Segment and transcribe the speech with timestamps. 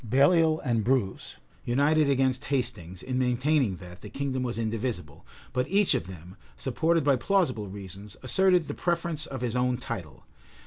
[0.03, 5.93] Baliol and Bruce united against Hastings, in maintaining that, the kingdom was indivisible; but each
[5.93, 10.25] of them, supported by plausible reasons, asserted the preference of his own title.